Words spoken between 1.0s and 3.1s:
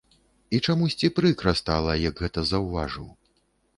прыкра стала, як гэта заўважыў.